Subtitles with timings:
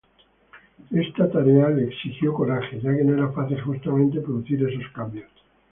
[0.89, 5.29] Esta tarea le exigió coraje, ya que no era fácil justamente, producir esos cambios.